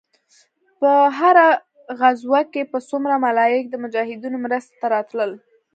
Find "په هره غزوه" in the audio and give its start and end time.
0.79-2.41